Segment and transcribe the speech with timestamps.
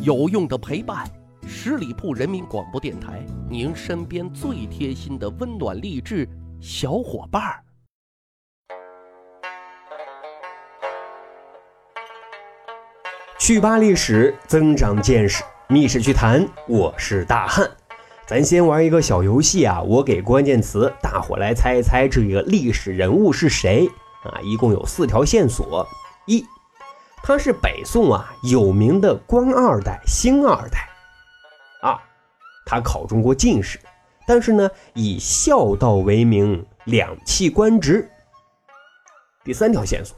[0.00, 1.04] 有用的陪伴，
[1.44, 6.28] 十里铺人民广播电台，您身边最贴心的温暖励志
[6.60, 7.64] 小伙伴儿。
[13.40, 17.68] 去扒历史，增长见识，密室趣谈，我是大汉。
[18.24, 23.88] 咱先玩一个小游戏啊，我给关键词，大伙来猜一猜这个历史人物是谁
[24.22, 24.38] 啊？
[24.42, 25.84] 一共有四条线索：
[26.26, 26.46] 一，
[27.28, 30.78] 他是北宋啊有名的官二代、星二代；
[31.82, 31.94] 二，
[32.64, 33.78] 他考中过进士，
[34.26, 38.10] 但是呢以孝道为名，两弃官职。
[39.44, 40.16] 第三条线索，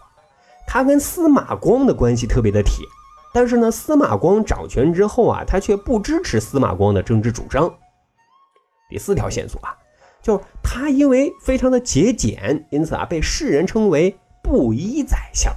[0.69, 2.87] 他跟司马光的关系特别的铁，
[3.35, 7.75] 但是呢司马光掌权之后啊，他却不支持司马光的政治主张。
[8.89, 9.77] 第四条线索啊，
[10.23, 15.53] 就是他因为非常的节俭，因此啊被世人称为布衣宰相。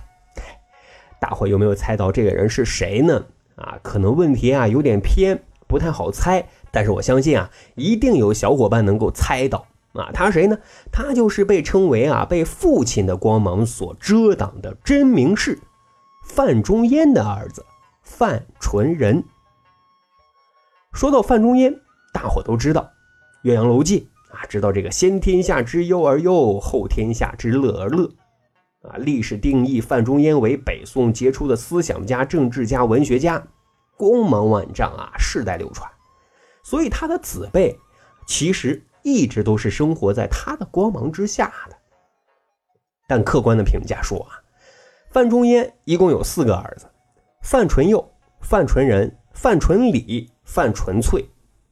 [1.24, 3.24] 大伙有没有猜到这个人是谁呢？
[3.56, 6.46] 啊，可能问题啊有点偏，不太好猜。
[6.70, 10.58] 但是我相信啊，一定有小伙伴能够猜到啊，他是谁呢？
[10.92, 15.58] 他就是被称为啊被父亲的光芒所遮挡的真名士
[16.26, 17.66] 范仲淹的儿子
[18.02, 19.24] 范纯仁。
[20.92, 21.74] 说到范仲淹，
[22.14, 22.82] 大伙都知道。
[23.44, 28.10] 《岳阳楼记》啊，知道这个先天下之忧而忧，后天下之乐而乐，
[28.84, 33.42] 啊，历史定义范仲淹为北宋杰出的思想家、政治家、文学家，
[33.98, 35.90] 光芒万丈啊，世代流传。
[36.64, 37.78] 所以他的子辈
[38.28, 41.76] 其实一直都是生活在他的光芒之下的。
[43.08, 44.40] 但客观的评价说啊，
[45.12, 46.86] 范仲淹一共有四个儿子：
[47.42, 51.26] 范纯佑、范纯仁、范纯礼、范纯粹。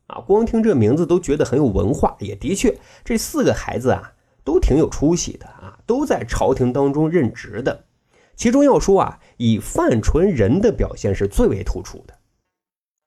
[0.08, 4.12] 啊，光听这名字都觉得很有文化，也的确，这四个孩子啊
[4.44, 5.46] 都挺有出息的，
[5.86, 7.86] 都在朝廷当中任职的。
[8.36, 12.18] 其中要说啊，以范纯仁的表现是最为突出的。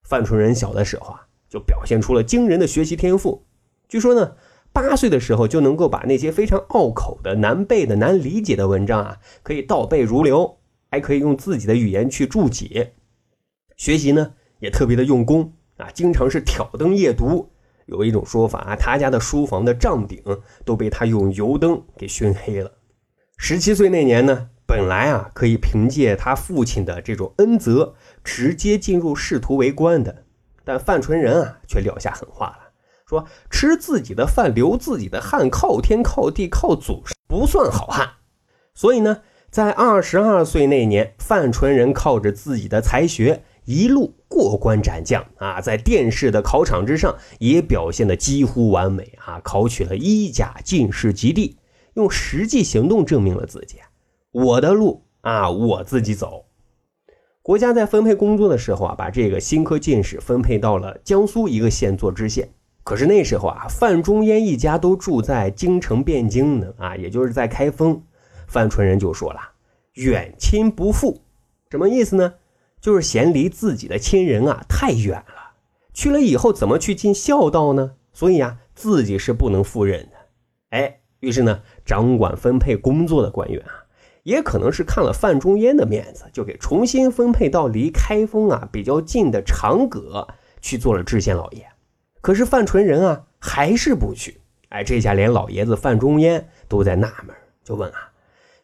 [0.09, 3.45] 范纯仁小的时候啊，就表现出了惊人的学习天赋。
[3.89, 4.37] 据说呢，
[4.73, 10.59] 八岁的时候就能够把那些非常拗口的、难背的、难理解的文章啊，可以倒背如流，
[10.91, 12.95] 还可以用自己的语言去注解。
[13.77, 15.53] 学习呢，也特别的用功。
[15.77, 17.51] 啊，经常是挑灯夜读。
[17.87, 20.23] 有一种说法啊，他家的书房的帐顶
[20.65, 22.73] 都被他用油灯给熏黑了。
[23.37, 30.25] 十七岁那年呢，本来啊可以凭借他父亲的这种恩泽，直接进入仕途为官的，
[30.65, 32.71] 但范纯仁啊却撂下狠话了，
[33.07, 38.09] 说吃自己的饭，流自己的汗，靠天靠地靠祖上，不算好汉。
[38.75, 43.43] 所以呢，在二十二岁那年，范纯仁靠着自己的才学。
[43.67, 51.57] 一路过关斩将啊，在殿试的考场之上也表现的几乎完美啊，考取了一甲进士及第，
[51.95, 53.77] 用实际行动证明了自己。
[54.33, 56.47] 我的路啊，我自己走。
[57.43, 62.49] 国家在分配工作的时候啊，把这个新科进士分配到了江苏一个县做知县。
[62.83, 68.03] 可是那时候啊，范仲淹一家都住在京城汴京呢啊，也就是在开封。
[68.49, 69.41] 范纯仁就说了
[69.95, 71.21] ：“远亲不赴，
[71.71, 72.35] 什么意思呢？”
[72.85, 75.55] 就是嫌离自己的亲人啊太远了，
[75.95, 77.93] 去了以后怎么去尽孝道呢？
[78.13, 80.17] 所以啊，自己是不能赴任的。
[80.69, 83.89] 哎，于是呢，掌管分配工作的官员啊，
[84.23, 90.29] 也可能是看了范仲淹的面子，就给重新分配到离开封啊比较近的长葛
[90.61, 91.67] 去做了知县老爷。
[92.21, 94.43] 可是范纯仁啊还是不去。
[94.69, 97.35] 哎，这下连老爷子范仲淹都在纳闷，
[97.65, 98.13] 就问啊，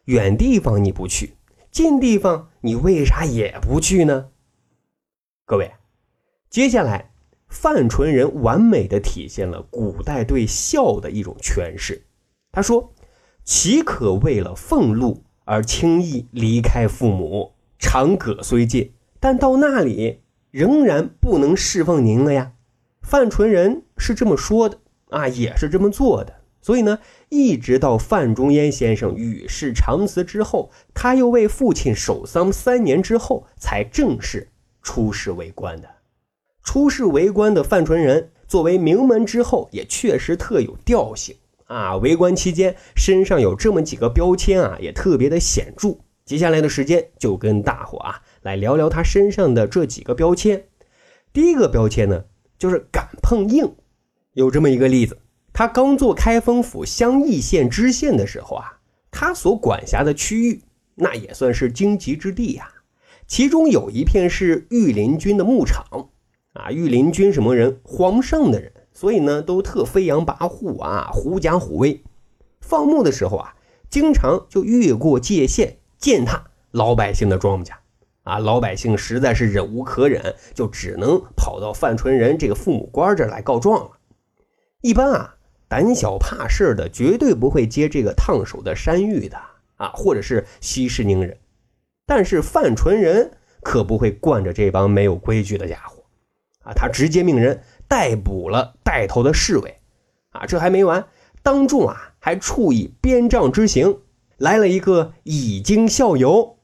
[0.05, 1.33] 远地方你不去？
[1.71, 4.27] 近地方你为啥也不去呢？
[5.45, 5.71] 各位，
[6.49, 7.11] 接下来
[7.47, 12.05] 范纯仁完美的体现了古代对孝的一种诠释。
[12.51, 12.93] 他说
[13.45, 17.53] ：“岂可为了俸禄而轻易离开父母？
[17.79, 22.51] 长葛虽近，但到那里仍然不能侍奉您了呀。”
[23.01, 24.79] 范纯仁是这么说的
[25.09, 26.40] 啊，也是这么做的。
[26.61, 26.99] 所以呢，
[27.29, 34.49] 一直到范仲淹先生与世长辞之后，他又为父亲守丧三年之后，才正式
[34.81, 35.89] 出仕为官的。
[36.63, 41.35] 出仕为官的范纯仁，作为名门之后，也确实特有调性
[41.65, 41.97] 啊。
[41.97, 45.97] 为官期间，身上有这么几个标签啊，也特别的显著。
[46.23, 50.65] 接下来的时间，就跟大伙啊来聊聊他身上的这几个标签。
[51.33, 52.25] 第一个标签呢，
[52.59, 53.73] 就是敢碰硬。
[54.33, 55.17] 有这么一个例子。
[55.53, 58.79] 他刚做开封府襄邑县知县的时候啊，
[59.11, 60.63] 他所管辖的区域
[60.95, 62.71] 那也算是荆棘之地呀。
[63.27, 66.09] 其中有一片是御林军的牧场
[66.53, 67.79] 啊，御林军什么人？
[67.83, 72.03] 皇上的人，所以呢都特飞扬跋扈啊，狐假虎威。
[72.59, 73.55] 放牧的时候啊，
[73.89, 77.71] 经常就越过界限践踏老百姓的庄稼。
[78.23, 83.91] 啊，老百姓实在是忍无可忍，就只能跑到范纯仁这个父母官这儿来告状了。
[84.81, 85.35] 一般啊，
[85.71, 89.37] 胆小怕事的绝对不会接这个烫手的山芋的
[89.77, 91.37] 啊，或者是息事宁人。
[92.05, 93.31] 但是范纯仁
[93.61, 96.03] 可不会惯着这帮没有规矩的家伙
[96.63, 99.79] 啊，他直接命人逮捕了带头的侍卫。
[100.31, 101.07] 啊，这还没完，
[101.41, 103.99] 当众啊还处以鞭杖之刑，
[104.35, 106.57] 来了一个以儆效尤。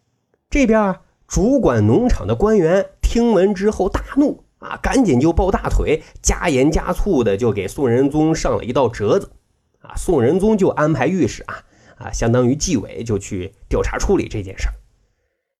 [0.49, 9.31] 这边，主管农场的官员听闻之后大怒啊，赶紧就抱大腿，加盐加醋的就给宋仁宗上了一道折子。
[9.79, 11.63] 啊，宋仁宗就安排御史啊
[11.97, 14.73] 啊，相当于纪委就去调查处理这件事儿。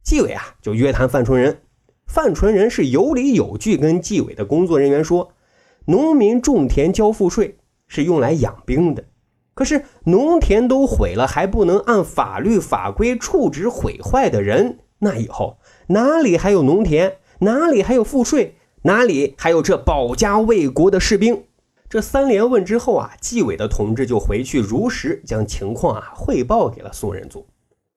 [0.03, 1.61] 纪委啊就约谈范纯仁，
[2.07, 5.33] 范纯仁是有理有据跟纪委的工作人员说，
[5.85, 7.57] 农民种田交赋税。
[7.89, 9.05] 是用来养兵的，
[9.53, 15.57] 可是农田都毁了，还不能按法律法规处置毁坏的人，那以后
[15.87, 17.19] 哪里还有农田？
[17.39, 18.56] 哪里还有赋税？
[18.87, 21.43] 哪里还有这保家卫国的士兵？
[21.89, 27.45] 这三连问之后啊，纪委的同志就回去如实将情况啊汇报给了宋仁宗。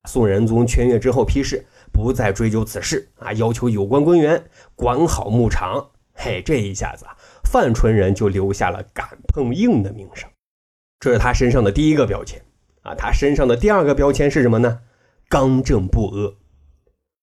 [0.09, 4.43] 宋仁宗圈阅之后批示，不再追究此事啊，要求有关官员
[4.75, 5.91] 管好牧场。
[6.13, 7.17] 嘿，这一下子啊。
[7.45, 10.29] 范纯仁就留下了敢碰硬的名声，
[10.99, 12.43] 这是他身上的第一个标签
[12.83, 12.97] 啊。
[12.97, 14.81] 他身上的第二个标签是什么呢？
[15.29, 16.35] 刚正不阿。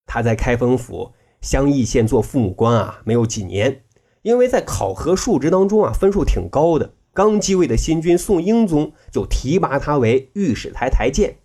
[0.06, 3.82] 他在开封府襄邑县做父母官啊，没有几年，
[4.22, 6.94] 因为在考核述职当中啊，分数挺高的。
[7.14, 11.38] 刚继位的新君宋英宗就提拔他为御史台台监。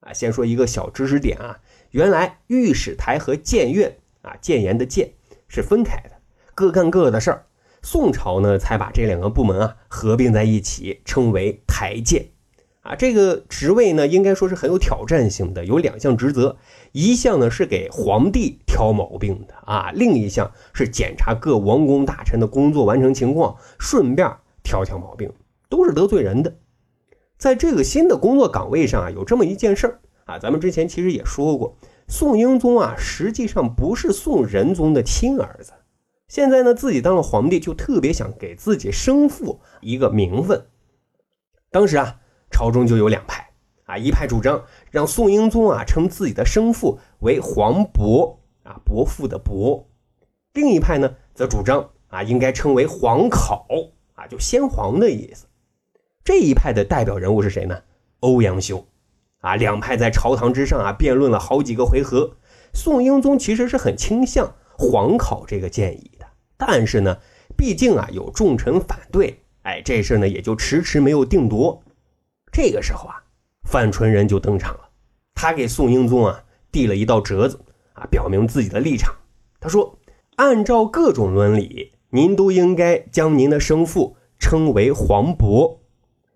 [0.00, 1.60] 啊，先说一个小知识点啊，
[1.90, 5.12] 原来御史台和谏院啊，谏言的谏
[5.48, 6.10] 是分开的，
[6.54, 7.46] 各干各的事儿。
[7.82, 12.26] 宋朝呢，才把这两个部门啊合并在一起，称为台谏。
[12.84, 16.58] 啊，这个职位呢，应该说是很有挑战性的，有两项职责，
[16.92, 24.30] 一项呢是给皇帝挑毛病的啊，另一项是检查各王公大臣的工作完成情况，顺便
[24.62, 25.32] 挑挑毛病，
[25.70, 26.54] 都是得罪人的。
[27.38, 35.72] 在这个新的工作岗位上啊，有这么一件事儿啊，咱们之前其实也说过，宋英宗啊，实际上不是宋仁宗的亲儿子。
[36.28, 40.66] 现在呢，自己当了皇帝，就特别想给自己生父一个名分。
[41.70, 42.20] 当时啊，
[42.54, 43.50] 朝中就有两派
[43.86, 44.62] 啊，一派主张
[44.92, 49.88] 让宋英宗啊称自己的生父为皇伯啊，伯父的伯；
[50.52, 53.66] 另一派呢，则主张啊应该称为皇考
[54.14, 55.46] 啊，就先皇的意思。
[56.22, 57.82] 这一派的代表人物是谁呢？
[58.20, 58.86] 欧阳修
[59.40, 59.56] 啊。
[59.56, 62.36] 两派在朝堂之上啊辩论了好几个回合，
[62.72, 66.26] 宋英宗其实是很倾向皇考这个建议的。
[66.56, 67.18] 但是呢，
[67.56, 71.82] 毕竟啊有重臣反对，哎，这事呢也就迟迟没有定夺。
[72.54, 73.16] 这个时候啊，
[73.64, 74.88] 范纯仁就登场了，
[75.34, 77.58] 他给宋英宗啊递了一道折子
[77.94, 79.12] 啊，表明自己的立场。
[79.58, 79.98] 他说
[80.36, 85.80] ：“按照各种伦理，您都应该将您的生父称为皇伯。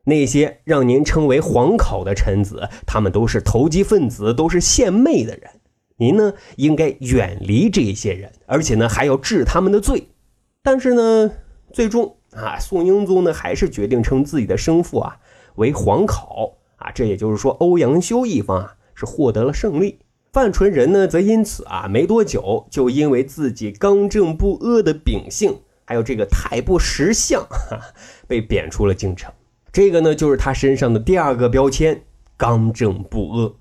[0.02, 5.60] 那些让您称为皇考的臣子，他们都是投机分子，都是献媚的人。”
[5.98, 10.08] 您呢，应该远离这些人，而且呢，还要治他们的罪。
[10.64, 11.30] 但是呢，
[11.72, 15.18] 最终啊，宋英宗呢，还是决定称自己的生父啊
[15.58, 16.90] 为皇考啊。
[16.90, 19.98] 这也就是说，欧阳修一方啊是获得了胜利。
[20.32, 27.46] 范纯仁呢，则因此啊，没多久就因为自己刚正不阿的秉性，还有这个太不识相，
[28.26, 29.32] 被贬出了京城。
[29.72, 32.04] 这个呢，就是他身上的第二个标签——
[32.36, 33.54] 刚正不阿。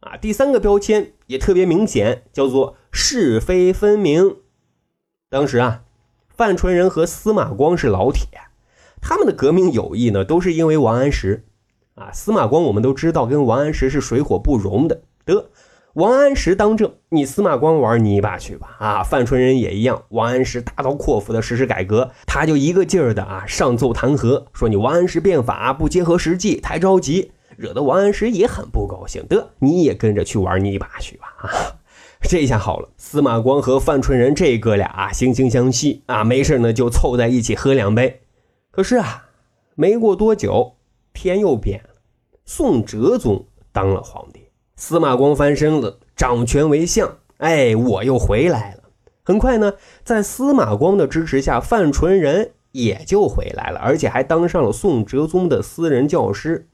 [0.00, 4.36] 啊，第三个标签也特别明显，叫做是非分明。
[5.28, 5.82] 当时啊，
[6.28, 8.26] 范纯仁和司马光是老铁，
[9.00, 11.44] 他们的革命友谊呢，都是因为王安石。
[11.94, 15.02] 啊，司马光我们都知道，跟王安石是水火不容的。
[15.24, 15.50] 得，
[15.94, 18.76] 王安石当政，你司马光玩泥巴去吧。
[18.78, 27.32] 啊，范纯仁也一样，王安石大刀阔斧的实施改革，他就一个劲儿的啊上奏弹劾，说你王安石变法不结合实际，太着急。
[27.58, 31.26] 惹得王安石也很不高兴，得你也跟着去玩泥巴去吧！
[31.42, 31.50] 啊，
[32.22, 38.22] 这下好了，司马光和范纯仁这哥俩啊，惺惺相惜啊，没事呢就凑在一起喝两杯。
[38.70, 39.26] 可是啊，
[39.74, 40.76] 没过多久，
[41.12, 41.90] 天又变了，
[42.44, 47.18] 宋哲宗当了皇帝，司马光翻身了，掌权为相。
[47.38, 48.82] 哎，我又回来了。
[49.24, 56.68] 很快呢，在司马光的支持下，范纯仁也就回来了，而且还当上了宋哲宗的私人教师。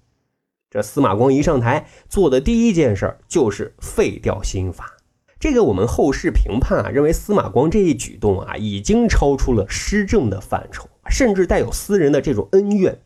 [0.71, 4.95] 这司马光一上台做的第一件事就是废掉新法。
[5.41, 12.99] 这个我们后世评判啊，认为司马光这一举动啊，已经超出了施政的范畴，甚至带有私人的这种恩怨。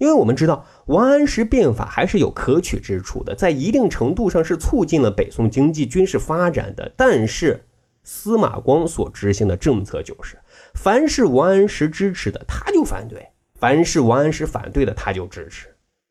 [0.00, 6.90] 因为我们知道王安石变法还是有可取之处的，在一定程度上是促进了北宋经济军事发展的。
[6.96, 7.66] 但是
[8.02, 10.38] 司马光所执行的政策就是，
[10.72, 15.68] 凡是王安石支持的他就反对，凡是王安石反对的他就支持，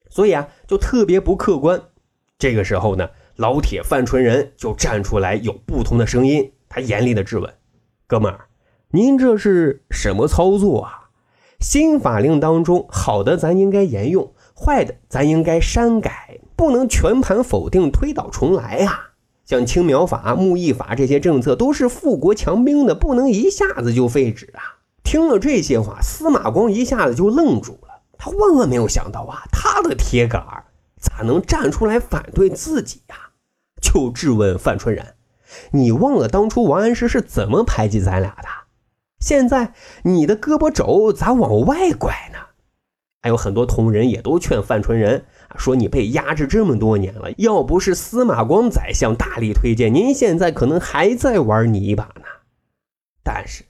[0.07, 1.81] 所以啊，就特别不客观。
[2.37, 7.51] 这个时候呢，老铁范纯仁就站出来，有不同的声音，他严厉的质问
[8.05, 8.45] ：“哥们儿，
[8.91, 10.98] 您这是什么操作啊？
[11.59, 19.07] 新法令当中好的咱应该沿用，坏的咱应该删改，不能全盘否定，推倒重来呀。”
[19.45, 24.77] 像青苗法、木役法这些政策都是富国强兵的，不能一下子就废止啊！
[25.03, 28.01] 听了这些话，司马光一下子就愣住了。
[28.17, 30.65] 他万万没有想到啊，他的铁杆儿
[30.99, 33.15] 咋能站出来反对自己呀？
[33.81, 35.15] 就质问范纯仁
[35.73, 38.47] ：“你忘了当初王安石是怎么排挤咱俩的？
[39.19, 39.73] 现在
[40.03, 42.39] 你的胳膊肘咋往外拐呢？”
[43.21, 45.25] 还有很多同仁也都劝范纯仁。
[45.57, 52.25] 说你被压制这么多年了，要不是司马光宰相大力推荐，您现在可能还在玩泥巴呢。
[53.23, 53.65] 但是，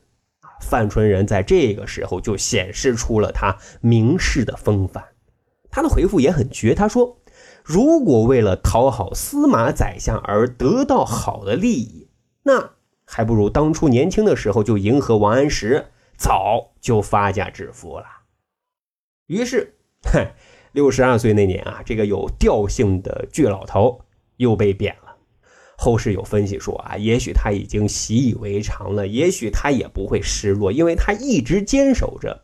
[0.61, 5.03] 范纯仁在这个时候就显示出了他名士的风范。
[5.71, 7.17] 他的回复也很绝，他说
[7.63, 12.09] ：“如果为了讨好司马宰相而得到好的利益，
[12.43, 12.71] 那
[13.09, 18.05] 还不如当初年轻的时候就迎合王安石，早就发家致富了。”
[19.27, 20.27] 于是，哼。
[20.71, 24.01] 六十二岁那年啊，这个有调性的倔老头
[24.37, 25.15] 又被贬了。
[25.75, 32.43] 后世有分析说啊，也许他已经习以为常了，也许他也不会失落，因为他一直坚守着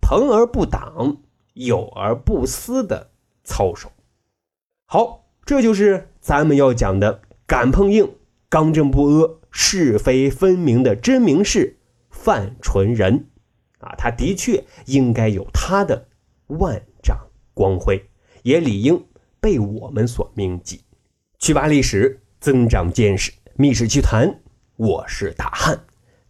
[0.00, 1.18] 朋而不党、
[1.54, 3.12] 友而不私的
[3.44, 3.92] 操守。
[4.84, 8.12] 好，这就是咱们要讲的敢碰硬、
[8.50, 11.78] 刚正不阿、是非分明的真名士
[12.10, 13.28] 范纯仁
[13.78, 16.08] 啊，他的确应该有他的
[16.48, 17.16] 万丈。
[17.54, 18.04] 光辉
[18.42, 19.06] 也理应
[19.38, 20.82] 被我们所铭记。
[21.38, 24.40] 去吧历史，增长见识，密室趣谈，
[24.76, 25.78] 我是大汉。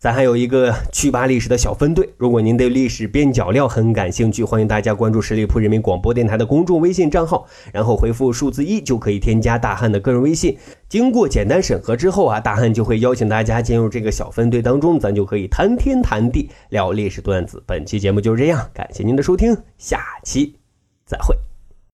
[0.00, 2.08] 咱还有一个去扒历史的小分队。
[2.16, 10.56] 如果您对历史边角料很感兴趣，欢迎大家关注十里铺人民广播电台的公众微信账号，然后回复数字一就可以添加大汉的个人微信。
[10.88, 17.62] 经过简单审核之后啊，大汉就会邀请大家进入这个小分队当中，咱就可以谈天谈地聊历史段子。
[17.66, 20.56] 本期节目就是这样，感谢您的收听，下期。
[21.04, 21.36] 再会。